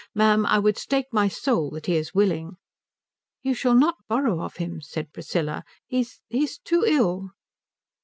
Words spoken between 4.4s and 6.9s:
of him," said Priscilla. "He he's too